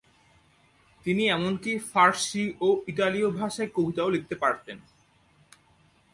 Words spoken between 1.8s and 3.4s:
ফারসি ও ইতালীয়